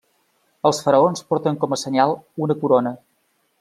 Els 0.69 0.79
faraons 0.85 1.23
porten 1.33 1.61
com 1.65 1.77
a 1.77 1.81
senyal 1.85 2.17
una 2.47 2.61
corona. 2.67 2.99